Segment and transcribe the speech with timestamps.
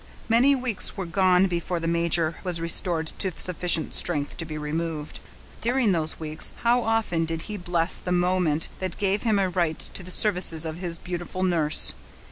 [0.27, 5.19] Many weeks were gone before the major was restored to sufficient strength to be removed.
[5.61, 9.77] During those weeks, how often did he bless the moment that gave him a right
[9.77, 11.93] to the services of his beautiful nurse!